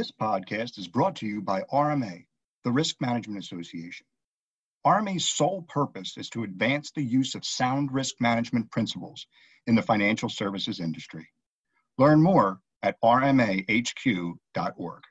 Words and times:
This 0.00 0.12
podcast 0.12 0.78
is 0.78 0.88
brought 0.88 1.16
to 1.16 1.26
you 1.26 1.42
by 1.42 1.60
RMA, 1.70 2.24
the 2.64 2.72
Risk 2.72 2.96
Management 3.02 3.44
Association. 3.44 4.06
RMA's 4.86 5.28
sole 5.28 5.66
purpose 5.68 6.16
is 6.16 6.30
to 6.30 6.42
advance 6.42 6.90
the 6.90 7.02
use 7.02 7.34
of 7.34 7.44
sound 7.44 7.92
risk 7.92 8.14
management 8.18 8.70
principles 8.70 9.26
in 9.66 9.74
the 9.74 9.82
financial 9.82 10.30
services 10.30 10.80
industry. 10.80 11.28
Learn 11.98 12.22
more 12.22 12.60
at 12.82 12.96
rmahq.org. 13.04 15.02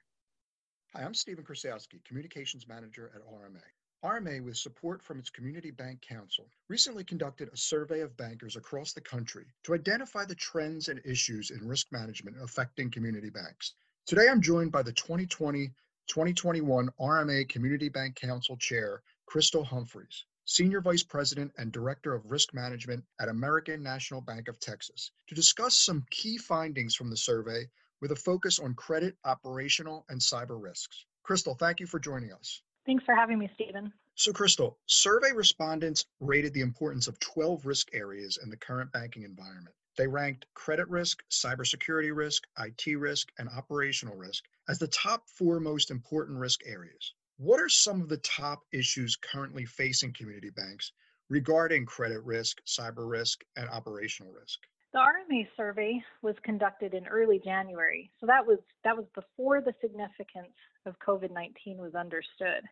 Hi, 0.95 1.03
I'm 1.03 1.13
Stephen 1.13 1.43
Krasowski, 1.43 2.03
Communications 2.03 2.67
Manager 2.67 3.11
at 3.13 3.21
RMA. 3.21 3.61
RMA, 4.03 4.43
with 4.43 4.57
support 4.57 5.03
from 5.03 5.19
its 5.19 5.29
Community 5.29 5.69
Bank 5.69 6.01
Council, 6.01 6.49
recently 6.67 7.03
conducted 7.03 7.49
a 7.53 7.57
survey 7.57 7.99
of 7.99 8.17
bankers 8.17 8.55
across 8.55 8.93
the 8.93 9.01
country 9.01 9.45
to 9.65 9.75
identify 9.75 10.25
the 10.25 10.33
trends 10.33 10.89
and 10.89 10.99
issues 11.05 11.51
in 11.51 11.67
risk 11.67 11.91
management 11.91 12.37
affecting 12.41 12.89
community 12.89 13.29
banks. 13.29 13.75
Today, 14.09 14.27
I'm 14.27 14.41
joined 14.41 14.71
by 14.71 14.81
the 14.81 14.91
2020 14.91 15.67
2021 16.07 16.89
RMA 16.99 17.47
Community 17.47 17.89
Bank 17.89 18.15
Council 18.15 18.57
Chair, 18.57 19.03
Crystal 19.27 19.63
Humphreys, 19.63 20.25
Senior 20.45 20.81
Vice 20.81 21.03
President 21.03 21.51
and 21.59 21.71
Director 21.71 22.15
of 22.15 22.25
Risk 22.25 22.51
Management 22.55 23.03
at 23.21 23.29
American 23.29 23.83
National 23.83 24.19
Bank 24.19 24.47
of 24.47 24.59
Texas, 24.59 25.11
to 25.27 25.35
discuss 25.35 25.77
some 25.77 26.03
key 26.09 26.39
findings 26.39 26.95
from 26.95 27.11
the 27.11 27.17
survey 27.17 27.69
with 28.01 28.11
a 28.11 28.15
focus 28.15 28.57
on 28.57 28.73
credit, 28.73 29.15
operational, 29.25 30.07
and 30.09 30.19
cyber 30.19 30.59
risks. 30.59 31.05
Crystal, 31.21 31.53
thank 31.53 31.79
you 31.79 31.85
for 31.85 31.99
joining 31.99 32.33
us. 32.33 32.63
Thanks 32.87 33.05
for 33.05 33.13
having 33.13 33.37
me, 33.37 33.47
Stephen. 33.53 33.93
So, 34.15 34.33
Crystal, 34.33 34.79
survey 34.87 35.33
respondents 35.35 36.07
rated 36.19 36.55
the 36.55 36.61
importance 36.61 37.07
of 37.07 37.19
12 37.19 37.63
risk 37.63 37.89
areas 37.93 38.39
in 38.41 38.49
the 38.49 38.57
current 38.57 38.91
banking 38.91 39.21
environment. 39.21 39.75
They 39.99 40.07
ranked 40.07 40.45
credit 40.53 40.87
risk, 40.87 41.25
cybersecurity 41.29 42.15
risk, 42.15 42.47
IT 42.57 42.95
risk, 42.97 43.33
and 43.37 43.49
operational 43.49 44.15
risk 44.15 44.45
as 44.69 44.79
the 44.79 44.87
top 44.87 45.27
four 45.27 45.59
most 45.59 45.91
important 45.91 46.39
risk 46.39 46.61
areas. 46.65 47.15
What 47.35 47.59
are 47.59 47.67
some 47.67 47.99
of 47.99 48.07
the 48.07 48.19
top 48.19 48.63
issues 48.71 49.17
currently 49.17 49.65
facing 49.65 50.13
community 50.13 50.51
banks 50.51 50.93
regarding 51.27 51.85
credit 51.85 52.23
risk, 52.23 52.61
cyber 52.65 53.09
risk, 53.09 53.43
and 53.57 53.69
operational 53.69 54.31
risk? 54.31 54.59
The 54.93 54.99
RMA 54.99 55.49
survey 55.57 56.01
was 56.21 56.35
conducted 56.43 56.93
in 56.93 57.05
early 57.05 57.41
January, 57.43 58.09
so 58.21 58.25
that 58.25 58.47
was 58.47 58.59
that 58.85 58.95
was 58.95 59.05
before 59.13 59.59
the 59.59 59.73
significance 59.81 60.55
of 60.85 60.97
COVID-19 60.99 61.75
was 61.75 61.93
understood. 61.93 62.63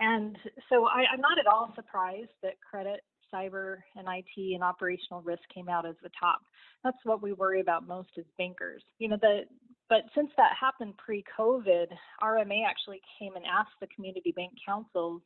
And 0.00 0.36
so 0.68 0.86
I, 0.86 1.04
am 1.14 1.20
not 1.22 1.38
at 1.38 1.46
all 1.46 1.72
surprised 1.74 2.36
that 2.42 2.60
credit 2.60 3.00
cyber 3.32 3.78
and 3.96 4.06
IT 4.08 4.54
and 4.54 4.62
operational 4.62 5.22
risk 5.22 5.42
came 5.54 5.68
out 5.68 5.86
as 5.86 5.96
the 6.02 6.10
top. 6.18 6.40
That's 6.84 6.96
what 7.04 7.22
we 7.22 7.32
worry 7.32 7.60
about 7.60 7.86
most 7.86 8.10
as 8.18 8.24
bankers. 8.36 8.82
You 8.98 9.08
know, 9.08 9.18
the 9.20 9.42
but 9.88 10.02
since 10.14 10.30
that 10.36 10.52
happened 10.60 10.94
pre-COVID, 10.98 11.86
RMA 12.22 12.66
actually 12.68 13.00
came 13.18 13.36
and 13.36 13.44
asked 13.46 13.80
the 13.80 13.86
community 13.86 14.32
bank 14.36 14.52
councils 14.64 15.22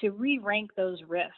to 0.00 0.10
re-rank 0.10 0.70
those 0.76 1.02
risks. 1.08 1.34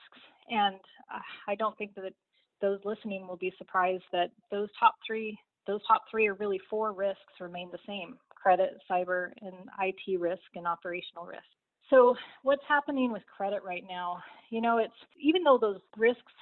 And 0.51 0.77
uh, 1.13 1.21
I 1.47 1.55
don't 1.55 1.77
think 1.79 1.95
that 1.95 2.13
those 2.61 2.81
listening 2.85 3.27
will 3.27 3.37
be 3.37 3.55
surprised 3.57 4.05
that 4.13 4.31
those 4.51 4.69
top 4.79 4.97
three, 5.07 5.39
those 5.67 5.81
top 5.87 6.03
three 6.11 6.27
or 6.27 6.35
really 6.35 6.61
four 6.69 6.93
risks 6.93 7.41
remain 7.41 7.71
the 7.71 7.79
same: 7.87 8.19
credit, 8.31 8.71
cyber, 8.91 9.31
and 9.41 9.55
IT 9.81 10.21
risk 10.21 10.43
and 10.55 10.67
operational 10.67 11.25
risk. 11.25 11.45
So, 11.91 12.15
what's 12.43 12.63
happening 12.69 13.13
with 13.13 13.23
credit 13.35 13.63
right 13.65 13.85
now? 13.89 14.19
You 14.51 14.61
know, 14.61 14.79
it's 14.79 14.93
even 15.21 15.43
though 15.43 15.59
those 15.59 15.81
risks 15.97 16.33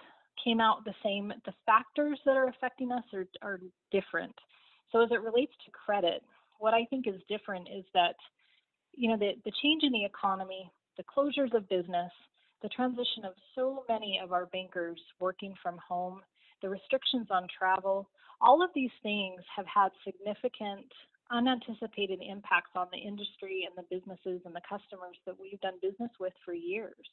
came 0.43 0.61
out 0.61 0.85
the 0.85 0.95
same, 1.05 1.33
the 1.45 1.55
factors 1.65 2.19
that 2.25 2.37
are 2.37 2.49
affecting 2.49 2.93
us 2.93 3.05
are, 3.13 3.27
are 3.43 3.61
different. 3.93 4.35
So, 4.91 5.03
as 5.03 5.11
it 5.13 5.21
relates 5.23 5.53
to 5.65 5.71
credit, 5.71 6.23
what 6.59 6.75
I 6.75 6.85
think 6.91 7.07
is 7.07 7.21
different 7.29 7.69
is 7.69 7.85
that, 7.95 8.17
you 8.93 9.09
know, 9.11 9.17
the, 9.17 9.33
the 9.45 9.53
change 9.63 9.83
in 9.85 9.93
the 9.93 10.05
economy, 10.05 10.71
the 10.97 11.05
closures 11.05 11.55
of 11.55 11.69
business, 11.69 12.11
the 12.63 12.69
transition 12.69 13.25
of 13.25 13.35
so 13.55 13.85
many 13.89 14.21
of 14.23 14.33
our 14.33 14.47
bankers 14.47 14.99
working 15.21 15.55
from 15.63 15.79
home, 15.87 16.23
the 16.63 16.69
restrictions 16.69 17.29
on 17.31 17.47
travel, 17.57 18.09
all 18.41 18.63
of 18.63 18.71
these 18.75 18.91
things 19.03 19.41
have 19.55 19.67
had 19.67 19.91
significant 20.05 20.87
unanticipated 21.31 22.21
impacts 22.23 22.71
on 22.75 22.89
the 22.93 22.99
industry 22.99 23.67
and 23.67 23.75
the 23.77 23.87
businesses 23.95 24.41
and 24.45 24.55
the 24.55 24.65
customers 24.69 25.17
that 25.27 25.39
we've 25.41 25.61
done 25.61 25.75
business 25.83 26.11
with 26.21 26.33
for 26.45 26.55
years. 26.55 27.07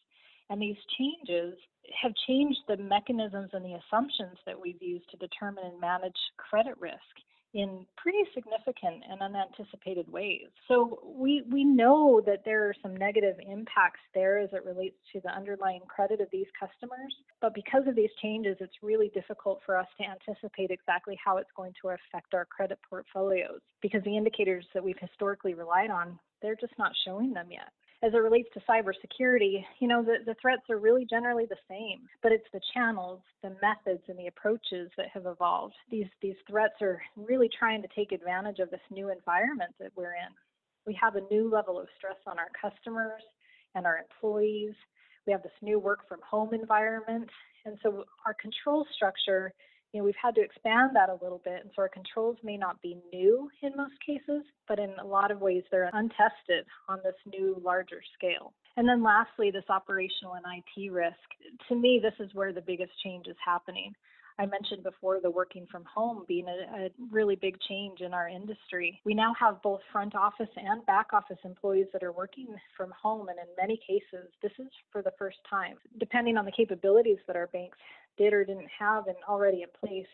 And 0.50 0.62
these 0.62 0.78
changes 0.98 1.58
have 2.02 2.12
changed 2.28 2.60
the 2.68 2.78
mechanisms 2.78 3.52
and 3.54 3.64
the 3.64 3.80
assumptions 3.80 4.38
that 4.46 4.60
we've 4.60 4.82
used 4.82 5.10
to 5.12 5.18
determine 5.18 5.66
and 5.66 5.80
manage 5.80 6.18
credit 6.38 6.76
risk 6.80 7.16
in 7.54 7.86
pretty 7.98 8.24
significant 8.34 9.04
and 9.10 9.22
unanticipated 9.22 10.12
ways. 10.12 10.48
So 10.68 11.00
we 11.06 11.44
we 11.52 11.64
know 11.64 12.22
that 12.26 12.44
there 12.46 12.68
are 12.68 12.76
some 12.82 12.96
negative 12.96 13.36
impacts 13.48 14.00
there 14.14 14.40
as 14.40 14.50
it 14.54 14.66
relates 14.66 14.98
to 15.14 15.22
the 15.22 15.30
underlying 15.30 15.82
credit 15.88 16.20
of 16.20 16.28
these 16.32 16.48
customers, 16.60 17.16
but 17.42 17.54
because 17.54 17.84
of 17.88 17.96
these 17.96 18.10
changes 18.22 18.58
it's 18.60 18.74
really 18.82 19.10
difficult 19.10 19.62
for 19.66 19.78
us 19.78 19.88
to 20.00 20.06
anticipate 20.08 20.72
exactly 20.72 21.18
how 21.24 21.38
it's 21.38 21.50
going 21.56 21.74
to 21.82 21.90
affect 21.90 22.34
our 22.34 22.46
credit 22.46 22.80
portfolios 22.90 23.60
because 23.82 24.04
the 24.04 24.18
indicators 24.18 24.66
that 24.74 24.84
we've 24.84 25.00
historically 25.00 25.54
relied 25.54 25.90
on 25.90 26.18
they're 26.42 26.56
just 26.56 26.74
not 26.78 26.92
showing 27.06 27.34
them 27.34 27.48
yet 27.50 27.72
as 28.04 28.14
it 28.14 28.18
relates 28.18 28.50
to 28.54 28.60
cybersecurity, 28.70 29.64
you 29.80 29.88
know, 29.88 30.04
the, 30.04 30.18
the 30.26 30.36
threats 30.42 30.64
are 30.70 30.78
really 30.78 31.06
generally 31.10 31.46
the 31.46 31.56
same, 31.70 32.02
but 32.22 32.34
it's 32.34 32.48
the 32.52 32.60
channels, 32.74 33.22
the 33.42 33.56
methods, 33.62 34.04
and 34.10 34.20
the 34.20 34.28
approaches 34.28 34.92
that 34.98 35.08
have 35.14 35.26
evolved. 35.26 35.74
These, 35.90 36.08
these 36.22 36.36
threats 36.50 36.76
are 36.82 37.02
really 37.16 37.50
trying 37.58 37.82
to 37.82 37.88
take 37.96 38.12
advantage 38.12 38.60
of 38.60 38.70
this 38.72 38.82
new 38.92 39.10
environment 39.10 39.74
that 39.80 39.92
we're 39.96 40.16
in. 40.16 40.34
We 40.86 41.00
have 41.02 41.16
a 41.16 41.22
new 41.32 41.50
level 41.50 41.80
of 41.80 41.88
stress 41.98 42.18
on 42.28 42.38
our 42.38 42.50
customers 42.62 43.22
and 43.74 43.86
our 43.86 43.98
employees. 43.98 44.74
We 45.26 45.32
have 45.32 45.44
this 45.44 45.54
new 45.62 45.80
work 45.80 46.08
from 46.10 46.20
home 46.30 46.54
environment. 46.54 47.30
And 47.66 47.78
so 47.82 48.04
our 48.26 48.34
control 48.34 48.86
structure 48.94 49.54
you 49.94 50.00
know, 50.00 50.06
we've 50.06 50.16
had 50.22 50.36
to 50.36 50.42
expand 50.42 50.96
that 50.96 51.10
a 51.10 51.24
little 51.24 51.42
bit. 51.46 51.62
And 51.62 51.72
so 51.76 51.84
our 51.84 51.90
controls 51.90 52.38
may 52.44 52.58
not 52.58 52.82
be 52.82 52.98
new 53.14 53.50
in 53.62 53.78
most 53.78 53.94
cases, 54.06 54.44
but 54.68 54.80
in 54.80 54.92
a 55.00 55.06
lot 55.06 55.30
of 55.30 55.40
ways 55.40 55.64
they're 55.70 55.90
untested 55.94 56.66
on 56.90 57.00
this 57.04 57.16
new 57.32 57.62
larger 57.64 58.02
scale. 58.18 58.54
And 58.76 58.88
then 58.90 59.04
lastly, 59.04 59.52
this 59.52 59.70
operational 59.70 60.34
and 60.34 60.46
IT 60.50 60.92
risk. 60.92 61.16
To 61.70 61.76
me, 61.76 62.02
this 62.02 62.14
is 62.20 62.34
where 62.34 62.52
the 62.52 62.62
biggest 62.62 62.92
change 63.04 63.28
is 63.28 63.38
happening. 63.46 63.94
I 64.40 64.48
mentioned 64.48 64.84
before 64.84 65.20
the 65.22 65.30
working 65.30 65.68
from 65.72 65.84
home 65.86 66.26
being 66.28 66.48
a, 66.48 66.86
a, 66.86 66.90
really 67.12 67.36
big 67.36 67.56
change 67.70 68.02
in 68.02 68.14
our 68.14 68.28
industry. 68.28 69.00
We 69.06 69.14
now 69.14 69.34
have 69.40 69.62
both 69.62 69.82
front 69.92 70.16
office 70.16 70.50
and 70.58 70.84
back 70.86 71.14
office 71.14 71.38
employees 71.44 71.88
that 71.94 72.04
are 72.04 72.12
working 72.12 72.48
from 72.76 72.92
home, 73.00 73.30
and 73.30 73.38
in 73.38 73.46
many 73.60 73.80
cases, 73.86 74.30
this 74.42 74.52
is 74.58 74.72
for 74.92 75.02
the 75.02 75.14
first 75.20 75.38
time. 75.48 75.76
Depending 76.00 76.38
on 76.38 76.46
the 76.46 76.52
capabilities 76.52 77.20
that 77.28 77.36
our 77.36 77.48
banks 77.48 77.78
did 78.18 78.34
or 78.34 78.46
didn't 78.46 78.70
have 78.80 79.08
and 79.08 79.18
already 79.28 79.64
in 79.64 79.70
place 79.80 80.08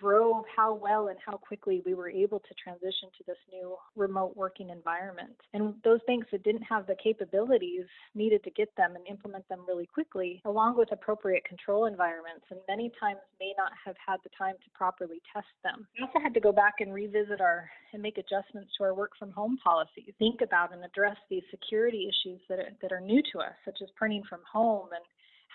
drove 0.00 0.44
how 0.54 0.74
well 0.74 1.08
and 1.08 1.18
how 1.24 1.36
quickly 1.36 1.82
we 1.84 1.94
were 1.94 2.10
able 2.10 2.38
to 2.40 2.54
transition 2.62 3.08
to 3.16 3.24
this 3.26 3.36
new 3.52 3.76
remote 3.94 4.36
working 4.36 4.70
environment. 4.70 5.36
And 5.54 5.74
those 5.84 6.00
banks 6.06 6.28
that 6.32 6.42
didn't 6.42 6.62
have 6.62 6.86
the 6.86 6.96
capabilities 7.02 7.84
needed 8.14 8.44
to 8.44 8.50
get 8.50 8.74
them 8.76 8.94
and 8.96 9.06
implement 9.06 9.48
them 9.48 9.60
really 9.66 9.86
quickly, 9.86 10.42
along 10.44 10.76
with 10.76 10.92
appropriate 10.92 11.44
control 11.44 11.86
environments, 11.86 12.44
and 12.50 12.60
many 12.68 12.90
times 13.00 13.20
may 13.40 13.54
not 13.56 13.72
have 13.84 13.96
had 14.04 14.18
the 14.24 14.30
time 14.36 14.54
to 14.64 14.70
properly 14.74 15.20
test 15.32 15.48
them. 15.64 15.86
We 15.98 16.04
also 16.04 16.20
had 16.22 16.34
to 16.34 16.40
go 16.40 16.52
back 16.52 16.74
and 16.80 16.92
revisit 16.92 17.40
our 17.40 17.68
and 17.92 18.02
make 18.02 18.18
adjustments 18.18 18.70
to 18.76 18.84
our 18.84 18.94
work 18.94 19.12
from 19.18 19.30
home 19.30 19.56
policies, 19.62 20.12
think 20.18 20.42
about 20.42 20.72
and 20.72 20.84
address 20.84 21.16
these 21.30 21.44
security 21.50 22.10
issues 22.10 22.40
that 22.48 22.58
are, 22.58 22.68
that 22.82 22.92
are 22.92 23.00
new 23.00 23.22
to 23.32 23.38
us, 23.38 23.54
such 23.64 23.78
as 23.82 23.88
printing 23.96 24.22
from 24.28 24.40
home 24.50 24.88
and 24.92 25.02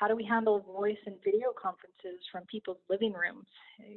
how 0.01 0.07
do 0.07 0.15
we 0.15 0.25
handle 0.25 0.59
voice 0.61 0.97
and 1.05 1.15
video 1.23 1.49
conferences 1.53 2.19
from 2.31 2.41
people's 2.49 2.79
living 2.89 3.13
rooms? 3.13 3.45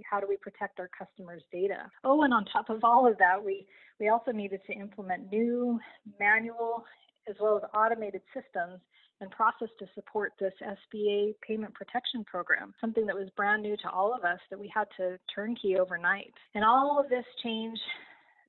How 0.09 0.21
do 0.21 0.27
we 0.29 0.37
protect 0.37 0.79
our 0.79 0.91
customers' 0.97 1.43
data? 1.51 1.91
Oh, 2.05 2.23
and 2.25 2.35
on 2.35 2.45
top 2.45 2.69
of 2.69 2.85
all 2.85 3.11
of 3.11 3.17
that, 3.17 3.43
we, 3.43 3.67
we 3.99 4.11
also 4.11 4.31
needed 4.31 4.61
to 4.67 4.75
implement 4.75 5.33
new 5.33 5.81
manual 6.21 6.85
as 7.27 7.37
well 7.41 7.57
as 7.57 7.63
automated 7.75 8.21
systems 8.35 8.81
and 9.23 9.31
process 9.31 9.69
to 9.79 9.87
support 9.95 10.35
this 10.39 10.53
SBA 10.63 11.37
payment 11.41 11.73
protection 11.73 12.23
program, 12.25 12.75
something 12.83 13.07
that 13.07 13.17
was 13.17 13.31
brand 13.35 13.63
new 13.63 13.75
to 13.79 13.89
all 13.89 14.15
of 14.15 14.25
us 14.25 14.41
that 14.51 14.61
we 14.61 14.71
had 14.75 14.89
to 14.99 15.19
turnkey 15.35 15.79
overnight. 15.79 16.35
And 16.55 16.67
all 16.67 17.01
of 17.03 17.09
this 17.09 17.25
change 17.43 17.79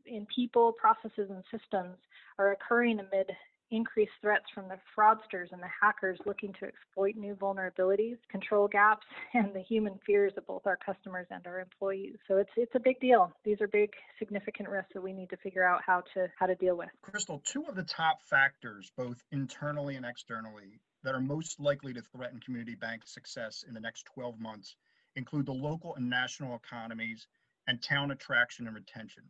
in 0.06 0.28
people, 0.36 0.74
processes, 0.74 1.30
and 1.30 1.44
systems 1.50 1.96
are 2.38 2.52
occurring 2.52 3.00
amid 3.00 3.32
increased 3.72 4.12
threats 4.22 4.46
from 4.54 4.68
the 4.68 4.78
fraudsters 4.98 5.52
and 5.52 5.62
the 5.62 5.70
hackers 5.82 6.20
looking 6.26 6.54
to 6.60 6.66
exploit 6.66 7.16
new 7.16 7.36
vulnerabilities, 7.36 8.18
control 8.30 8.68
gaps, 8.68 9.06
and 9.34 9.54
the 9.54 9.62
human 9.62 10.00
fears 10.06 10.34
of 10.38 10.46
both 10.48 10.66
our 10.66 10.78
customers 10.78 11.28
and 11.32 11.46
our 11.48 11.60
employees. 11.60 12.16
So 12.28 12.38
it's 12.38 12.50
it's 12.56 12.76
a 12.76 12.80
big 12.80 13.00
deal. 13.00 13.32
These 13.44 13.62
are 13.62 13.68
big, 13.68 13.92
significant 14.20 14.70
risks 14.70 14.92
that 14.94 15.02
we 15.02 15.14
need 15.14 15.30
to 15.30 15.38
figure 15.38 15.64
out 15.64 15.82
how 15.86 16.04
to 16.14 16.28
how 16.38 16.46
to 16.46 16.56
deal 16.56 16.78
with. 16.78 16.90
Crystal, 17.02 17.42
two 17.46 17.64
of 17.66 17.76
the 17.76 17.84
top 17.84 18.22
factors, 18.24 18.92
both 18.98 19.24
internally 19.32 19.96
and 19.96 20.06
externally, 20.06 20.80
that 21.04 21.16
are 21.16 21.22
most 21.22 21.60
likely 21.60 21.94
to 21.94 22.02
threaten 22.02 22.40
community 22.40 22.76
bank 22.76 23.04
success 23.06 23.64
in 23.68 23.74
the 23.74 23.80
next 23.80 24.06
12 24.14 24.40
months 24.40 24.76
include 25.16 25.46
the 25.46 25.54
local 25.54 25.96
and 25.96 26.10
national 26.10 26.56
economies 26.56 27.28
and 27.68 27.82
town 27.82 28.12
attraction 28.12 28.68
and 28.68 28.76
retention. 28.76 29.24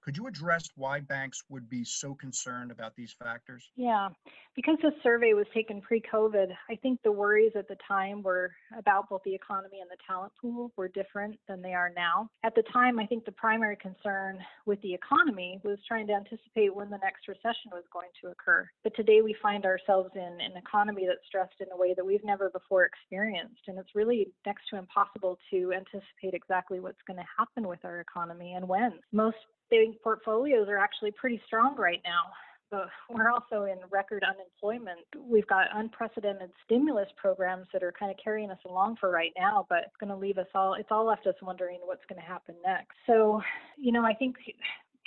Could 0.00 0.16
you 0.16 0.26
address 0.26 0.68
why 0.76 1.00
banks 1.00 1.42
would 1.48 1.68
be 1.68 1.84
so 1.84 2.14
concerned 2.14 2.70
about 2.70 2.94
these 2.96 3.12
factors? 3.12 3.70
Yeah, 3.76 4.08
because 4.54 4.76
the 4.82 4.92
survey 5.02 5.34
was 5.34 5.46
taken 5.52 5.80
pre 5.80 6.00
COVID, 6.00 6.48
I 6.70 6.76
think 6.76 7.00
the 7.02 7.12
worries 7.12 7.52
at 7.56 7.68
the 7.68 7.76
time 7.86 8.22
were 8.22 8.50
about 8.76 9.08
both 9.08 9.22
the 9.24 9.34
economy 9.34 9.80
and 9.80 9.90
the 9.90 9.96
talent 10.06 10.32
pool 10.40 10.72
were 10.76 10.88
different 10.88 11.38
than 11.46 11.62
they 11.62 11.74
are 11.74 11.90
now. 11.94 12.30
At 12.44 12.54
the 12.54 12.62
time, 12.72 12.98
I 12.98 13.06
think 13.06 13.24
the 13.24 13.32
primary 13.32 13.76
concern 13.76 14.38
with 14.66 14.80
the 14.82 14.94
economy 14.94 15.60
was 15.64 15.78
trying 15.86 16.06
to 16.08 16.14
anticipate 16.14 16.74
when 16.74 16.90
the 16.90 16.98
next 16.98 17.28
recession 17.28 17.70
was 17.72 17.84
going 17.92 18.08
to 18.22 18.30
occur. 18.30 18.68
But 18.84 18.94
today 18.96 19.20
we 19.22 19.36
find 19.42 19.64
ourselves 19.64 20.10
in 20.14 20.38
an 20.40 20.56
economy 20.56 21.06
that's 21.06 21.26
stressed 21.26 21.60
in 21.60 21.68
a 21.72 21.76
way 21.76 21.94
that 21.94 22.04
we've 22.04 22.24
never 22.24 22.50
before 22.50 22.84
experienced. 22.84 23.62
And 23.66 23.78
it's 23.78 23.94
really 23.94 24.28
next 24.46 24.62
to 24.70 24.78
impossible 24.78 25.38
to 25.50 25.72
anticipate 25.72 26.34
exactly 26.34 26.80
what's 26.80 27.02
going 27.06 27.18
to 27.18 27.26
happen 27.36 27.68
with 27.68 27.84
our 27.84 28.00
economy 28.00 28.54
and 28.54 28.66
when. 28.68 28.92
Most 29.12 29.36
bank 29.70 29.96
portfolios 30.02 30.68
are 30.68 30.78
actually 30.78 31.10
pretty 31.12 31.40
strong 31.46 31.76
right 31.76 32.00
now. 32.04 32.32
But 32.70 32.88
we're 33.08 33.30
also 33.30 33.64
in 33.64 33.78
record 33.90 34.22
unemployment. 34.24 35.00
We've 35.18 35.46
got 35.46 35.68
unprecedented 35.74 36.50
stimulus 36.66 37.08
programs 37.16 37.66
that 37.72 37.82
are 37.82 37.94
kind 37.98 38.10
of 38.10 38.18
carrying 38.22 38.50
us 38.50 38.58
along 38.68 38.96
for 39.00 39.10
right 39.10 39.32
now, 39.38 39.64
but 39.70 39.84
it's 39.86 39.96
going 39.98 40.10
to 40.10 40.16
leave 40.16 40.36
us 40.36 40.48
all, 40.54 40.74
it's 40.74 40.90
all 40.90 41.06
left 41.06 41.26
us 41.26 41.34
wondering 41.40 41.78
what's 41.84 42.04
going 42.10 42.20
to 42.20 42.26
happen 42.26 42.54
next. 42.62 42.94
So, 43.06 43.40
you 43.78 43.90
know, 43.90 44.04
I 44.04 44.12
think 44.12 44.36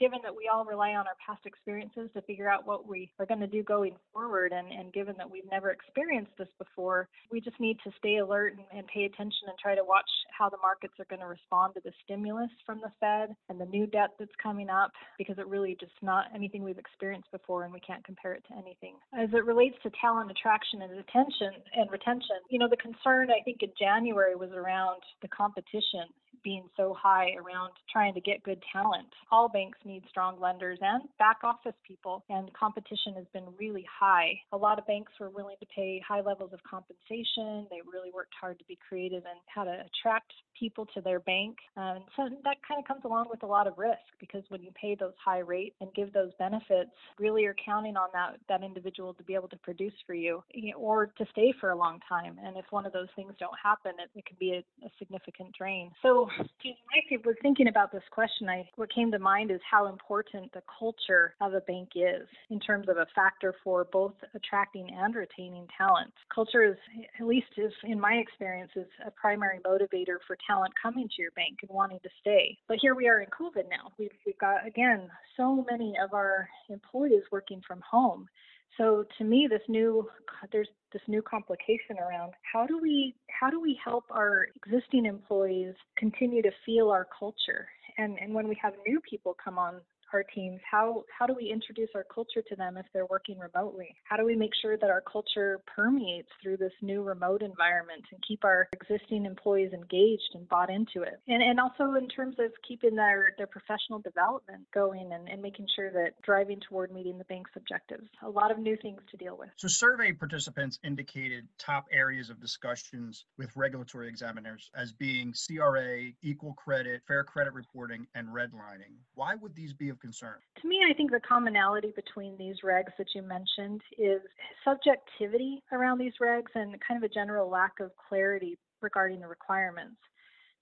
given 0.01 0.17
that 0.23 0.35
we 0.35 0.49
all 0.51 0.65
rely 0.65 0.89
on 0.89 1.05
our 1.05 1.15
past 1.23 1.45
experiences 1.45 2.09
to 2.15 2.21
figure 2.23 2.49
out 2.49 2.65
what 2.65 2.89
we 2.89 3.11
are 3.19 3.25
going 3.27 3.39
to 3.39 3.45
do 3.45 3.61
going 3.61 3.95
forward, 4.11 4.51
and, 4.51 4.67
and 4.71 4.91
given 4.91 5.13
that 5.15 5.29
we've 5.29 5.49
never 5.51 5.69
experienced 5.69 6.31
this 6.39 6.49
before, 6.57 7.07
we 7.31 7.39
just 7.39 7.59
need 7.59 7.77
to 7.83 7.91
stay 7.99 8.17
alert 8.17 8.53
and, 8.57 8.65
and 8.75 8.87
pay 8.87 9.05
attention 9.05 9.45
and 9.45 9.57
try 9.61 9.75
to 9.75 9.83
watch 9.83 10.09
how 10.35 10.49
the 10.49 10.57
markets 10.57 10.95
are 10.99 11.05
going 11.05 11.19
to 11.19 11.27
respond 11.27 11.75
to 11.75 11.81
the 11.85 11.91
stimulus 12.03 12.49
from 12.65 12.81
the 12.81 12.91
Fed 12.99 13.35
and 13.49 13.61
the 13.61 13.65
new 13.67 13.85
debt 13.85 14.09
that's 14.17 14.31
coming 14.41 14.69
up, 14.69 14.91
because 15.19 15.37
it 15.37 15.45
really 15.45 15.77
just 15.79 15.93
not 16.01 16.25
anything 16.33 16.63
we've 16.63 16.79
experienced 16.79 17.31
before, 17.31 17.63
and 17.63 17.71
we 17.71 17.79
can't 17.79 18.03
compare 18.03 18.33
it 18.33 18.43
to 18.49 18.57
anything. 18.57 18.95
As 19.13 19.29
it 19.33 19.45
relates 19.45 19.75
to 19.83 19.91
talent 20.01 20.31
attraction 20.31 20.81
and 20.81 20.97
retention 20.97 21.53
and 21.77 21.91
retention, 21.91 22.41
you 22.49 22.57
know, 22.57 22.67
the 22.67 22.77
concern 22.77 23.29
I 23.29 23.43
think 23.45 23.61
in 23.61 23.69
January 23.77 24.35
was 24.35 24.49
around 24.49 25.03
the 25.21 25.27
competition 25.27 26.09
being 26.43 26.65
so 26.77 26.95
high 26.97 27.31
around 27.37 27.71
trying 27.91 28.13
to 28.13 28.21
get 28.21 28.43
good 28.43 28.61
talent. 28.71 29.07
All 29.31 29.49
banks 29.49 29.77
need 29.85 30.03
strong 30.09 30.39
lenders 30.39 30.79
and 30.81 31.03
back 31.19 31.37
office 31.43 31.75
people, 31.87 32.23
and 32.29 32.51
competition 32.53 33.13
has 33.15 33.25
been 33.33 33.45
really 33.59 33.85
high. 33.99 34.33
A 34.51 34.57
lot 34.57 34.79
of 34.79 34.87
banks 34.87 35.11
were 35.19 35.29
willing 35.29 35.55
to 35.59 35.65
pay 35.73 36.01
high 36.07 36.21
levels 36.21 36.51
of 36.53 36.59
compensation. 36.63 37.67
They 37.69 37.81
really 37.91 38.11
worked 38.13 38.33
hard 38.39 38.59
to 38.59 38.65
be 38.65 38.77
creative 38.87 39.23
and 39.25 39.39
how 39.53 39.63
to 39.63 39.71
attract 39.71 40.31
people 40.57 40.85
to 40.93 41.01
their 41.01 41.19
bank. 41.19 41.57
Um, 41.77 42.03
so 42.15 42.29
that 42.43 42.57
kind 42.67 42.79
of 42.79 42.87
comes 42.87 43.01
along 43.05 43.27
with 43.29 43.43
a 43.43 43.47
lot 43.47 43.67
of 43.67 43.77
risk 43.77 43.99
because 44.19 44.43
when 44.49 44.61
you 44.61 44.71
pay 44.79 44.95
those 44.95 45.13
high 45.23 45.39
rates 45.39 45.75
and 45.81 45.93
give 45.93 46.13
those 46.13 46.31
benefits, 46.37 46.91
really 47.19 47.43
you're 47.43 47.55
counting 47.65 47.97
on 47.97 48.09
that 48.13 48.37
that 48.49 48.63
individual 48.63 49.13
to 49.13 49.23
be 49.23 49.33
able 49.33 49.47
to 49.49 49.57
produce 49.57 49.93
for 50.05 50.13
you 50.13 50.43
or 50.77 51.07
to 51.17 51.25
stay 51.31 51.53
for 51.59 51.71
a 51.71 51.75
long 51.75 51.99
time. 52.07 52.37
And 52.43 52.57
if 52.57 52.65
one 52.69 52.85
of 52.85 52.93
those 52.93 53.07
things 53.15 53.33
don't 53.39 53.55
happen, 53.61 53.93
it, 53.99 54.09
it 54.17 54.25
can 54.25 54.37
be 54.39 54.53
a, 54.53 54.85
a 54.85 54.89
significant 54.99 55.53
drain. 55.57 55.91
So 56.01 56.27
I 56.39 57.17
was 57.25 57.35
thinking 57.41 57.67
about 57.67 57.91
this 57.91 58.03
question. 58.11 58.49
I 58.49 58.67
what 58.75 58.93
came 58.93 59.11
to 59.11 59.19
mind 59.19 59.51
is 59.51 59.59
how 59.69 59.87
important 59.87 60.51
the 60.53 60.61
culture 60.79 61.35
of 61.41 61.53
a 61.53 61.61
bank 61.61 61.89
is 61.95 62.27
in 62.49 62.59
terms 62.59 62.87
of 62.89 62.97
a 62.97 63.05
factor 63.13 63.53
for 63.63 63.85
both 63.91 64.13
attracting 64.33 64.89
and 64.91 65.13
retaining 65.13 65.67
talent. 65.77 66.13
Culture 66.33 66.63
is, 66.63 66.75
at 67.19 67.27
least 67.27 67.47
is 67.57 67.73
in 67.83 67.99
my 67.99 68.13
experience, 68.13 68.71
is 68.75 68.87
a 69.05 69.11
primary 69.11 69.59
motivator 69.59 70.17
for 70.25 70.37
talent 70.47 70.73
coming 70.81 71.07
to 71.07 71.21
your 71.21 71.31
bank 71.31 71.59
and 71.61 71.71
wanting 71.71 71.99
to 72.03 72.09
stay. 72.21 72.57
But 72.67 72.77
here 72.81 72.95
we 72.95 73.07
are 73.07 73.21
in 73.21 73.27
COVID 73.27 73.69
now. 73.69 73.91
We've, 73.99 74.11
we've 74.25 74.37
got 74.37 74.65
again 74.65 75.09
so 75.37 75.65
many 75.69 75.93
of 76.03 76.13
our 76.13 76.49
employees 76.69 77.23
working 77.31 77.61
from 77.67 77.81
home. 77.89 78.27
So 78.77 79.05
to 79.17 79.23
me, 79.23 79.47
this 79.49 79.61
new 79.67 80.09
there's 80.51 80.69
this 80.91 81.01
new 81.07 81.21
complication 81.21 81.97
around 81.99 82.33
how 82.51 82.65
do 82.65 82.79
we 82.79 83.15
how 83.27 83.49
do 83.49 83.59
we 83.59 83.79
help 83.83 84.05
our 84.09 84.47
existing 84.55 85.05
employees 85.05 85.75
continue 85.97 86.41
to 86.41 86.51
feel 86.65 86.89
our 86.89 87.07
culture? 87.17 87.67
And 87.97 88.17
and 88.19 88.33
when 88.33 88.47
we 88.47 88.57
have 88.61 88.73
new 88.87 88.99
people 89.01 89.35
come 89.43 89.57
on 89.57 89.81
our 90.13 90.23
teams 90.23 90.59
how 90.69 91.03
how 91.17 91.25
do 91.25 91.33
we 91.33 91.49
introduce 91.51 91.89
our 91.95 92.05
culture 92.13 92.41
to 92.47 92.55
them 92.55 92.77
if 92.77 92.85
they're 92.93 93.05
working 93.05 93.37
remotely? 93.39 93.95
How 94.03 94.17
do 94.17 94.25
we 94.25 94.35
make 94.35 94.51
sure 94.61 94.77
that 94.77 94.89
our 94.89 95.01
culture 95.01 95.61
permeates 95.75 96.29
through 96.41 96.57
this 96.57 96.73
new 96.81 97.03
remote 97.03 97.41
environment 97.41 98.03
and 98.11 98.21
keep 98.27 98.43
our 98.43 98.67
existing 98.73 99.25
employees 99.25 99.71
engaged 99.73 100.31
and 100.33 100.47
bought 100.49 100.69
into 100.69 101.03
it? 101.03 101.19
And 101.27 101.41
and 101.41 101.59
also 101.59 101.95
in 101.95 102.07
terms 102.07 102.35
of 102.39 102.51
keeping 102.67 102.95
their 102.95 103.33
their 103.37 103.47
professional 103.47 103.99
development 103.99 104.65
going 104.73 105.11
and, 105.13 105.27
and 105.29 105.41
making 105.41 105.67
sure 105.75 105.91
that 105.91 106.21
driving 106.23 106.59
toward 106.67 106.91
meeting 106.91 107.17
the 107.17 107.25
bank's 107.25 107.51
objectives. 107.55 108.07
A 108.23 108.29
lot 108.29 108.51
of 108.51 108.59
new 108.59 108.77
things 108.81 109.01
to 109.11 109.17
deal 109.17 109.37
with. 109.37 109.49
So 109.55 109.67
survey 109.67 110.11
participants 110.13 110.79
indicated 110.83 111.47
top 111.57 111.85
areas 111.91 112.29
of 112.29 112.39
discussions 112.39 113.25
with 113.37 113.55
regulatory 113.55 114.07
examiners 114.07 114.69
as 114.75 114.91
being 114.91 115.33
cra 115.57 116.11
equal 116.21 116.53
credit 116.53 117.01
fair 117.07 117.23
credit 117.23 117.53
reporting 117.53 118.07
and 118.15 118.27
redlining. 118.29 118.95
Why 119.15 119.35
would 119.35 119.55
these 119.55 119.73
be 119.73 119.89
of 119.89 119.99
concern? 120.01 120.35
To 120.61 120.67
me, 120.67 120.79
I 120.89 120.93
think 120.93 121.11
the 121.11 121.19
commonality 121.19 121.93
between 121.95 122.37
these 122.37 122.55
regs 122.63 122.91
that 122.97 123.07
you 123.15 123.21
mentioned 123.21 123.81
is 123.97 124.21
subjectivity 124.65 125.63
around 125.71 125.99
these 125.99 126.13
regs 126.21 126.51
and 126.55 126.75
kind 126.85 127.01
of 127.01 127.09
a 127.09 127.13
general 127.13 127.49
lack 127.49 127.79
of 127.79 127.91
clarity 128.09 128.57
regarding 128.81 129.19
the 129.19 129.27
requirements. 129.27 129.97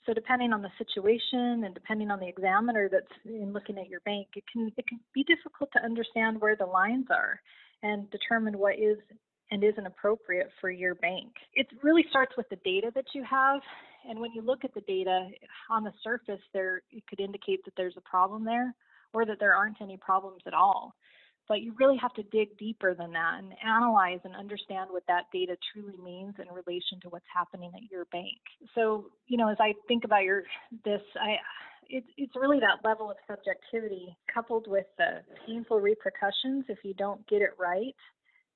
So 0.05 0.13
depending 0.13 0.53
on 0.53 0.61
the 0.61 0.71
situation 0.77 1.63
and 1.65 1.73
depending 1.73 2.09
on 2.09 2.19
the 2.19 2.27
examiner 2.27 2.89
that's 2.91 3.05
in 3.25 3.53
looking 3.53 3.77
at 3.77 3.89
your 3.89 3.99
bank, 4.01 4.27
it 4.35 4.43
can 4.51 4.71
it 4.77 4.87
can 4.87 4.99
be 5.13 5.23
difficult 5.23 5.69
to 5.73 5.83
understand 5.83 6.39
where 6.39 6.55
the 6.55 6.65
lines 6.65 7.07
are 7.11 7.39
and 7.83 8.09
determine 8.09 8.57
what 8.57 8.79
is 8.79 8.97
and 9.51 9.63
isn't 9.63 9.85
appropriate 9.85 10.49
for 10.61 10.69
your 10.69 10.95
bank. 10.95 11.31
It 11.53 11.67
really 11.83 12.05
starts 12.09 12.33
with 12.37 12.47
the 12.49 12.57
data 12.57 12.91
that 12.95 13.05
you 13.13 13.23
have. 13.23 13.61
And 14.07 14.19
when 14.19 14.31
you 14.31 14.41
look 14.41 14.63
at 14.63 14.73
the 14.73 14.81
data 14.81 15.27
on 15.69 15.83
the 15.83 15.93
surface, 16.03 16.41
there 16.53 16.81
it 16.91 17.05
could 17.07 17.19
indicate 17.19 17.65
that 17.65 17.73
there's 17.75 17.97
a 17.97 18.09
problem 18.09 18.45
there 18.45 18.73
or 19.13 19.25
that 19.25 19.39
there 19.39 19.55
aren't 19.55 19.81
any 19.81 19.97
problems 19.97 20.41
at 20.45 20.53
all. 20.53 20.93
But 21.47 21.61
you 21.61 21.73
really 21.79 21.97
have 21.97 22.13
to 22.13 22.23
dig 22.23 22.57
deeper 22.59 22.93
than 22.93 23.11
that 23.13 23.39
and 23.39 23.53
analyze 23.65 24.19
and 24.23 24.35
understand 24.35 24.89
what 24.91 25.03
that 25.07 25.23
data 25.33 25.57
truly 25.73 25.97
means 26.03 26.35
in 26.37 26.47
relation 26.53 26.99
to 27.01 27.09
what's 27.09 27.25
happening 27.33 27.71
at 27.75 27.89
your 27.91 28.05
bank. 28.11 28.37
So, 28.75 29.05
you 29.25 29.37
know, 29.37 29.49
as 29.49 29.57
I 29.59 29.73
think 29.87 30.03
about 30.03 30.23
your 30.23 30.43
this, 30.85 31.01
I 31.19 31.37
it's 31.89 32.07
it's 32.17 32.35
really 32.35 32.59
that 32.59 32.87
level 32.87 33.09
of 33.09 33.17
subjectivity 33.27 34.15
coupled 34.31 34.67
with 34.67 34.85
the 34.97 35.21
painful 35.45 35.79
repercussions 35.79 36.65
if 36.69 36.77
you 36.83 36.93
don't 36.93 37.27
get 37.27 37.41
it 37.41 37.51
right 37.59 37.95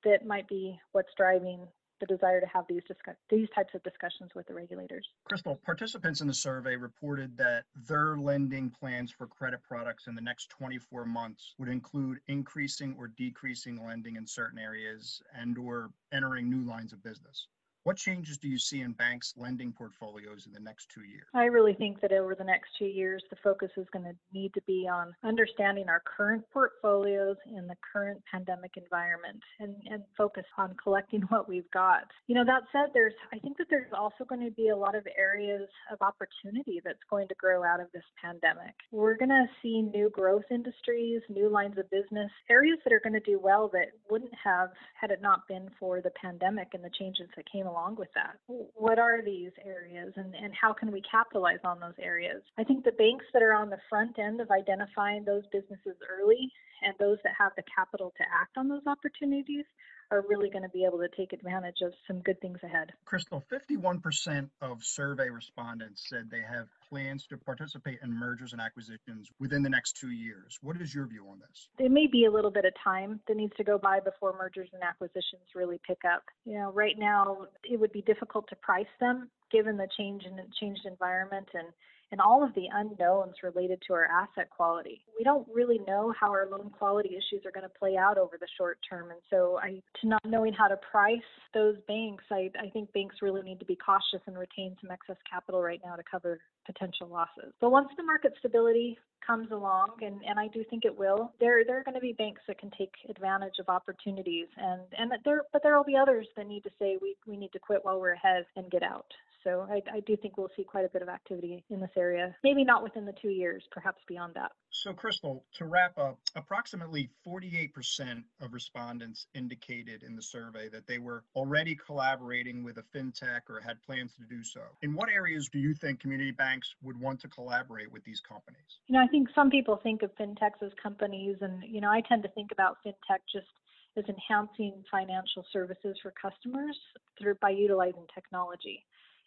that 0.03 0.25
might 0.25 0.47
be 0.47 0.77
what's 0.91 1.09
driving 1.17 1.65
the 2.07 2.15
desire 2.15 2.41
to 2.41 2.47
have 2.47 2.65
these 2.67 2.83
discuss- 2.87 3.15
these 3.29 3.49
types 3.55 3.73
of 3.73 3.83
discussions 3.83 4.31
with 4.35 4.45
the 4.47 4.53
regulators. 4.53 5.07
Crystal, 5.25 5.55
participants 5.55 6.21
in 6.21 6.27
the 6.27 6.33
survey 6.33 6.75
reported 6.75 7.37
that 7.37 7.65
their 7.87 8.17
lending 8.17 8.69
plans 8.69 9.11
for 9.11 9.27
credit 9.27 9.61
products 9.63 10.07
in 10.07 10.15
the 10.15 10.21
next 10.21 10.49
24 10.49 11.05
months 11.05 11.55
would 11.57 11.69
include 11.69 12.19
increasing 12.27 12.95
or 12.97 13.07
decreasing 13.07 13.85
lending 13.85 14.15
in 14.15 14.27
certain 14.27 14.59
areas 14.59 15.21
and 15.33 15.57
or 15.57 15.91
entering 16.11 16.49
new 16.49 16.61
lines 16.69 16.93
of 16.93 17.01
business. 17.03 17.47
What 17.83 17.97
changes 17.97 18.37
do 18.37 18.47
you 18.47 18.57
see 18.57 18.79
in 18.79 18.93
banks' 18.93 19.33
lending 19.35 19.73
portfolios 19.73 20.45
in 20.45 20.53
the 20.53 20.59
next 20.59 20.89
two 20.89 21.03
years? 21.03 21.25
I 21.33 21.45
really 21.45 21.73
think 21.73 21.99
that 21.99 22.13
over 22.13 22.33
the 22.33 22.43
next 22.43 22.69
two 22.79 22.85
years, 22.85 23.21
the 23.29 23.35
focus 23.43 23.71
is 23.75 23.87
going 23.91 24.05
to 24.05 24.15
need 24.33 24.53
to 24.53 24.61
be 24.65 24.87
on 24.87 25.13
understanding 25.21 25.89
our 25.89 26.01
current 26.05 26.45
portfolios 26.53 27.35
in 27.45 27.67
the 27.67 27.75
current 27.91 28.21
pandemic 28.31 28.71
environment 28.77 29.41
and, 29.59 29.75
and 29.89 30.03
focus 30.17 30.45
on 30.57 30.75
collecting 30.81 31.21
what 31.29 31.49
we've 31.49 31.69
got. 31.71 32.03
You 32.27 32.35
know, 32.35 32.45
that 32.45 32.63
said, 32.71 32.91
there's 32.93 33.13
I 33.33 33.39
think 33.39 33.57
that 33.57 33.67
there's 33.69 33.91
also 33.91 34.23
going 34.23 34.45
to 34.45 34.51
be 34.51 34.69
a 34.69 34.77
lot 34.77 34.95
of 34.95 35.05
areas 35.17 35.67
of 35.91 35.97
opportunity 36.01 36.81
that's 36.85 37.03
going 37.09 37.27
to 37.27 37.35
grow 37.35 37.65
out 37.65 37.81
of 37.81 37.87
this 37.93 38.03
pandemic. 38.23 38.75
We're 38.91 39.17
going 39.17 39.27
to 39.29 39.45
see 39.61 39.81
new 39.81 40.09
growth 40.09 40.45
industries, 40.49 41.21
new 41.27 41.49
lines 41.49 41.77
of 41.77 41.89
business, 41.89 42.31
areas 42.49 42.79
that 42.85 42.93
are 42.93 43.01
going 43.03 43.13
to 43.13 43.19
do 43.19 43.39
well 43.39 43.69
that 43.73 43.87
wouldn't 44.09 44.33
have 44.41 44.69
had 44.99 45.11
it 45.11 45.21
not 45.21 45.47
been 45.49 45.69
for 45.77 45.99
the 45.99 46.11
pandemic 46.11 46.69
and 46.73 46.83
the 46.83 46.91
changes 46.97 47.27
that 47.35 47.51
came 47.51 47.67
along 47.73 47.95
with 47.95 48.09
that. 48.13 48.37
What 48.75 48.99
are 48.99 49.21
these 49.23 49.51
areas 49.65 50.13
and, 50.15 50.35
and 50.35 50.53
how 50.53 50.73
can 50.73 50.91
we 50.91 51.01
capitalize 51.09 51.59
on 51.63 51.79
those 51.79 51.97
areas? 51.99 52.41
I 52.57 52.63
think 52.63 52.85
the 52.85 52.91
banks 52.91 53.25
that 53.33 53.41
are 53.41 53.53
on 53.53 53.69
the 53.69 53.79
front 53.89 54.19
end 54.19 54.41
of 54.41 54.51
identifying 54.51 55.25
those 55.25 55.43
businesses 55.51 55.97
early 56.09 56.51
and 56.83 56.93
those 56.99 57.17
that 57.23 57.33
have 57.37 57.51
the 57.55 57.63
capital 57.75 58.13
to 58.17 58.23
act 58.23 58.57
on 58.57 58.67
those 58.67 58.85
opportunities 58.87 59.65
are 60.11 60.23
really 60.29 60.49
going 60.49 60.63
to 60.63 60.69
be 60.69 60.85
able 60.85 60.99
to 60.99 61.07
take 61.17 61.33
advantage 61.33 61.77
of 61.81 61.93
some 62.07 62.19
good 62.19 62.39
things 62.39 62.59
ahead. 62.63 62.91
Crystal, 63.05 63.43
51% 63.51 64.49
of 64.61 64.83
survey 64.83 65.29
respondents 65.29 66.05
said 66.07 66.29
they 66.29 66.41
have 66.41 66.67
plans 66.87 67.25
to 67.27 67.37
participate 67.37 67.99
in 68.03 68.13
mergers 68.13 68.51
and 68.51 68.61
acquisitions 68.61 69.29
within 69.39 69.63
the 69.63 69.69
next 69.69 69.93
two 69.93 70.11
years. 70.11 70.59
What 70.61 70.79
is 70.79 70.93
your 70.93 71.07
view 71.07 71.25
on 71.29 71.39
this? 71.39 71.67
There 71.79 71.89
may 71.89 72.07
be 72.07 72.25
a 72.25 72.31
little 72.31 72.51
bit 72.51 72.65
of 72.65 72.73
time 72.83 73.21
that 73.27 73.37
needs 73.37 73.53
to 73.57 73.63
go 73.63 73.77
by 73.77 73.99
before 73.99 74.35
mergers 74.37 74.69
and 74.73 74.83
acquisitions 74.83 75.41
really 75.55 75.79
pick 75.87 75.99
up. 76.05 76.23
You 76.45 76.59
know, 76.59 76.71
right 76.71 76.97
now 76.97 77.47
it 77.63 77.79
would 77.79 77.91
be 77.91 78.01
difficult 78.01 78.47
to 78.49 78.55
price 78.57 78.85
them 78.99 79.29
given 79.51 79.77
the 79.77 79.87
change 79.97 80.23
in 80.25 80.37
changed 80.59 80.85
environment 80.85 81.47
and 81.53 81.67
and 82.13 82.21
all 82.21 82.43
of 82.43 82.53
the 82.53 82.67
unknowns 82.71 83.33
related 83.41 83.81
to 83.87 83.93
our 83.93 84.05
asset 84.05 84.47
quality. 84.51 85.01
We 85.17 85.23
don't 85.23 85.47
really 85.51 85.79
know 85.87 86.13
how 86.17 86.29
our 86.29 86.47
loan 86.47 86.69
quality 86.69 87.17
issues 87.17 87.43
are 87.43 87.49
going 87.49 87.67
to 87.67 87.79
play 87.79 87.97
out 87.97 88.19
over 88.19 88.37
the 88.39 88.45
short 88.55 88.77
term. 88.87 89.09
And 89.09 89.19
so 89.31 89.57
I 89.57 89.81
to 90.01 90.07
not 90.07 90.21
knowing 90.23 90.53
how 90.53 90.67
to 90.67 90.77
price 90.77 91.17
those 91.55 91.75
banks, 91.87 92.23
I, 92.29 92.51
I 92.61 92.69
think 92.69 92.93
banks 92.93 93.15
really 93.23 93.41
need 93.41 93.59
to 93.61 93.65
be 93.65 93.75
cautious 93.75 94.21
and 94.27 94.37
retain 94.37 94.75
some 94.79 94.91
excess 94.91 95.17
capital 95.27 95.63
right 95.63 95.81
now 95.83 95.95
to 95.95 96.03
cover 96.03 96.39
potential 96.67 97.07
losses. 97.07 97.51
But 97.59 97.71
once 97.71 97.89
the 97.97 98.03
market 98.03 98.33
stability 98.37 98.99
comes 99.25 99.49
along, 99.49 99.93
and, 100.03 100.21
and 100.23 100.39
I 100.39 100.49
do 100.49 100.63
think 100.69 100.85
it 100.85 100.95
will, 100.95 101.33
there 101.39 101.65
there 101.65 101.79
are 101.79 101.83
going 101.83 101.95
to 101.95 101.99
be 101.99 102.13
banks 102.13 102.41
that 102.47 102.59
can 102.59 102.69
take 102.77 102.93
advantage 103.09 103.57
of 103.59 103.69
opportunities, 103.69 104.49
and 104.57 104.81
and 104.99 105.11
there 105.25 105.45
but 105.51 105.63
there 105.63 105.75
will 105.75 105.83
be 105.83 105.97
others 105.97 106.27
that 106.37 106.47
need 106.47 106.63
to 106.63 106.71
say 106.77 106.99
we 107.01 107.15
we 107.25 107.37
need 107.37 107.53
to 107.53 107.59
quit 107.59 107.83
while 107.83 107.99
we're 107.99 108.13
ahead 108.13 108.45
and 108.55 108.69
get 108.69 108.83
out. 108.83 109.07
So 109.43 109.67
I, 109.69 109.81
I 109.93 109.99
do 110.01 110.15
think 110.15 110.37
we'll 110.37 110.51
see 110.55 110.63
quite 110.63 110.85
a 110.85 110.89
bit 110.89 111.01
of 111.01 111.09
activity 111.09 111.63
in 111.69 111.79
this 111.79 111.91
area. 111.97 112.35
Maybe 112.43 112.63
not 112.63 112.83
within 112.83 113.05
the 113.05 113.13
two 113.21 113.29
years, 113.29 113.63
perhaps 113.71 114.01
beyond 114.07 114.33
that. 114.35 114.51
So, 114.69 114.93
Crystal, 114.93 115.43
to 115.57 115.65
wrap 115.65 115.97
up, 115.97 116.17
approximately 116.35 117.09
48% 117.27 118.23
of 118.41 118.53
respondents 118.53 119.27
indicated 119.35 120.03
in 120.03 120.15
the 120.15 120.21
survey 120.21 120.69
that 120.69 120.87
they 120.87 120.97
were 120.97 121.23
already 121.35 121.75
collaborating 121.75 122.63
with 122.63 122.77
a 122.77 122.83
fintech 122.95 123.41
or 123.49 123.59
had 123.59 123.81
plans 123.83 124.13
to 124.15 124.23
do 124.23 124.43
so. 124.43 124.61
In 124.81 124.93
what 124.93 125.09
areas 125.09 125.49
do 125.49 125.59
you 125.59 125.73
think 125.73 125.99
community 125.99 126.31
banks 126.31 126.75
would 126.81 126.99
want 126.99 127.19
to 127.21 127.27
collaborate 127.27 127.91
with 127.91 128.03
these 128.03 128.21
companies? 128.21 128.79
You 128.87 128.93
know, 128.93 129.03
I 129.03 129.07
think 129.07 129.29
some 129.35 129.49
people 129.49 129.79
think 129.83 130.01
of 130.03 130.15
fintechs 130.15 130.63
as 130.63 130.71
companies, 130.81 131.37
and, 131.41 131.63
you 131.63 131.81
know, 131.81 131.91
I 131.91 132.01
tend 132.01 132.23
to 132.23 132.29
think 132.29 132.51
about 132.51 132.77
fintech 132.85 133.19
just 133.31 133.47
as 133.95 134.05
enhancing 134.09 134.83
financial 134.89 135.45
services 135.51 135.97
for 136.01 136.11
customers 136.19 136.77
through 137.19 137.35
by 137.35 137.49
utilizing 137.49 138.05
technology. 138.13 138.83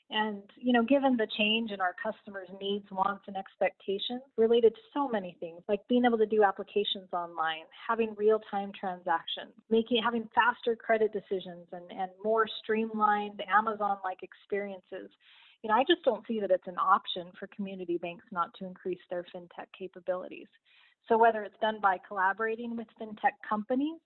And, 0.09 0.43
you 0.57 0.73
know, 0.73 0.85
given 0.85 1.17
the 1.17 1.27
change 1.37 1.73
in 1.73 1.81
our 1.81 1.95
customers' 2.01 2.49
needs, 2.61 2.87
wants, 2.93 3.25
and 3.27 3.37
expectations 3.37 4.23
related 4.37 4.73
to 4.75 4.81
so 4.95 5.09
many 5.09 5.37
things, 5.41 5.63
like 5.69 5.81
being 5.89 6.05
able 6.05 6.19
to 6.19 6.27
do 6.27 6.45
applications 6.45 7.09
online, 7.13 7.67
having 7.89 8.15
real-time 8.17 8.71
transactions, 8.79 9.51
making 9.69 10.01
having 10.05 10.29
faster 10.33 10.77
credit 10.77 11.13
decisions 11.13 11.67
and, 11.73 11.91
and 11.91 12.11
more 12.23 12.47
streamlined 12.63 13.43
Amazon-like 13.51 14.23
experiences. 14.23 15.11
You 15.63 15.71
know, 15.71 15.75
I 15.75 15.83
just 15.83 16.05
don't 16.05 16.25
see 16.29 16.39
that 16.39 16.53
it's 16.53 16.69
an 16.69 16.79
option 16.79 17.33
for 17.37 17.49
community 17.49 17.99
banks 17.99 18.27
not 18.31 18.55
to 18.61 18.65
increase 18.65 19.03
their 19.11 19.25
fintech 19.35 19.67
capabilities. 19.77 20.47
So 21.09 21.19
whether 21.19 21.43
it's 21.43 21.59
done 21.61 21.79
by 21.83 21.97
collaborating 22.07 22.77
with 22.77 22.87
fintech 23.01 23.35
companies 23.49 23.99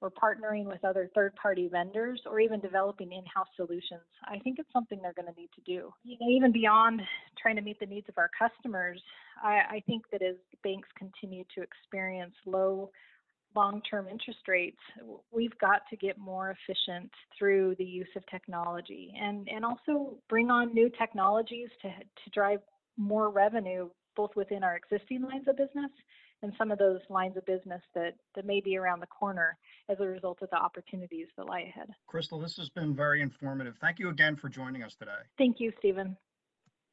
or 0.00 0.10
partnering 0.10 0.66
with 0.66 0.84
other 0.84 1.10
third 1.14 1.34
party 1.36 1.68
vendors 1.68 2.20
or 2.26 2.38
even 2.38 2.60
developing 2.60 3.12
in 3.12 3.24
house 3.24 3.48
solutions. 3.56 4.02
I 4.24 4.38
think 4.38 4.58
it's 4.58 4.72
something 4.72 5.00
they're 5.00 5.14
going 5.14 5.32
to 5.32 5.40
need 5.40 5.50
to 5.54 5.62
do. 5.62 5.92
You 6.04 6.16
know, 6.20 6.28
even 6.28 6.52
beyond 6.52 7.00
trying 7.40 7.56
to 7.56 7.62
meet 7.62 7.80
the 7.80 7.86
needs 7.86 8.08
of 8.08 8.18
our 8.18 8.30
customers, 8.38 9.00
I, 9.42 9.60
I 9.70 9.82
think 9.86 10.04
that 10.12 10.22
as 10.22 10.36
banks 10.62 10.88
continue 10.98 11.44
to 11.54 11.62
experience 11.62 12.34
low 12.44 12.90
long 13.54 13.80
term 13.90 14.06
interest 14.06 14.40
rates, 14.46 14.80
we've 15.32 15.56
got 15.58 15.80
to 15.88 15.96
get 15.96 16.18
more 16.18 16.50
efficient 16.50 17.10
through 17.38 17.74
the 17.78 17.84
use 17.84 18.08
of 18.14 18.22
technology 18.26 19.14
and, 19.18 19.48
and 19.48 19.64
also 19.64 20.18
bring 20.28 20.50
on 20.50 20.74
new 20.74 20.90
technologies 20.98 21.68
to, 21.80 21.88
to 21.88 22.30
drive 22.34 22.60
more 22.98 23.30
revenue 23.30 23.88
both 24.14 24.30
within 24.34 24.64
our 24.64 24.76
existing 24.76 25.22
lines 25.22 25.46
of 25.46 25.56
business 25.56 25.90
and 26.42 26.52
some 26.58 26.70
of 26.70 26.78
those 26.78 27.00
lines 27.08 27.36
of 27.36 27.44
business 27.46 27.82
that, 27.94 28.14
that 28.34 28.44
may 28.44 28.60
be 28.60 28.76
around 28.76 29.00
the 29.00 29.06
corner 29.06 29.56
as 29.88 29.98
a 30.00 30.06
result 30.06 30.38
of 30.42 30.50
the 30.50 30.56
opportunities 30.56 31.28
that 31.36 31.46
lie 31.46 31.60
ahead. 31.60 31.88
Crystal, 32.06 32.38
this 32.38 32.56
has 32.56 32.68
been 32.68 32.94
very 32.94 33.22
informative. 33.22 33.76
Thank 33.80 33.98
you 33.98 34.08
again 34.08 34.36
for 34.36 34.48
joining 34.48 34.82
us 34.82 34.94
today. 34.94 35.12
Thank 35.38 35.60
you, 35.60 35.72
Stephen. 35.78 36.16